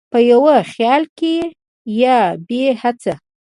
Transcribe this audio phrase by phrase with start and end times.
[0.11, 0.41] په یو
[0.73, 1.35] خیال کې
[2.01, 2.17] یا
[2.47, 3.13] بې هېڅه،